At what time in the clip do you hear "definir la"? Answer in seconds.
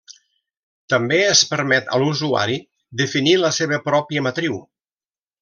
3.03-3.53